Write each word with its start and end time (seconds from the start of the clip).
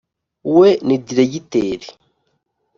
we 0.57 0.69
ni 0.85 0.95
diregiteri. 1.05 1.87